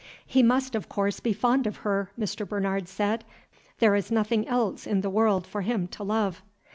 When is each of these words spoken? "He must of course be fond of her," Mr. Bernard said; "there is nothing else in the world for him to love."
"He 0.25 0.41
must 0.41 0.73
of 0.73 0.89
course 0.89 1.19
be 1.19 1.31
fond 1.31 1.67
of 1.67 1.75
her," 1.85 2.09
Mr. 2.19 2.49
Bernard 2.49 2.87
said; 2.87 3.23
"there 3.77 3.93
is 3.93 4.09
nothing 4.09 4.47
else 4.47 4.87
in 4.87 5.01
the 5.01 5.11
world 5.11 5.45
for 5.45 5.61
him 5.61 5.87
to 5.89 6.03
love." 6.03 6.41